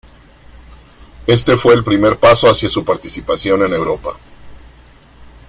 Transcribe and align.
Este 1.27 1.57
fue 1.57 1.75
el 1.75 1.83
primer 1.83 2.17
paso 2.17 2.49
hacia 2.49 2.67
su 2.67 2.83
participación 2.83 3.61
en 3.67 3.73
Europa. 3.75 4.17